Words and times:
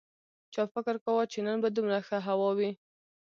چا 0.53 0.63
فکر 0.73 0.95
کاوه 1.05 1.23
چې 1.31 1.39
نن 1.47 1.57
به 1.63 1.69
دومره 1.77 1.99
ښه 2.07 2.17
هوا 2.27 2.49
وي 2.57 2.71